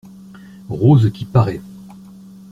Rose 0.67 1.11
qui 1.13 1.25
paraît. 1.25 1.61